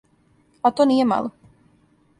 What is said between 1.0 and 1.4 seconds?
мало.